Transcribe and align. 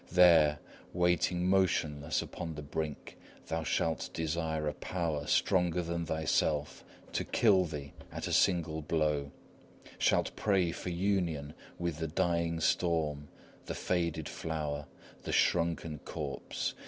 There, 0.11 0.57
waiting 0.93 1.47
motionless 1.47 2.23
upon 2.23 2.55
the 2.55 2.63
brink, 2.63 3.17
thou 3.45 3.63
shalt 3.63 4.09
desire 4.13 4.67
a 4.67 4.73
power 4.73 5.27
stronger 5.27 5.83
than 5.83 6.07
thyself 6.07 6.83
to 7.13 7.23
kill 7.23 7.65
thee 7.65 7.93
at 8.11 8.27
a 8.27 8.33
single 8.33 8.81
blow 8.81 9.29
shalt 9.99 10.35
pray 10.35 10.71
for 10.71 10.89
union 10.89 11.53
with 11.77 11.99
the 11.99 12.07
dying 12.07 12.59
storm, 12.61 13.27
the 13.67 13.75
faded 13.75 14.27
flower, 14.27 14.87
the 15.21 15.31
shrunken 15.31 15.99
corpse. 15.99 16.73